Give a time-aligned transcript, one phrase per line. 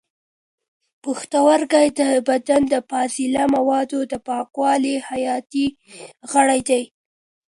[1.03, 5.65] پښتورګي د بدن د فاضله موادو د پاکولو حیاتي
[6.31, 6.83] غړي دي.